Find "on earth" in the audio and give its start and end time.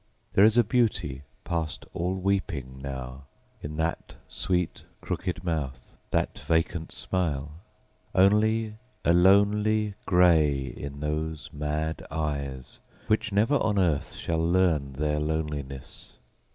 13.59-14.15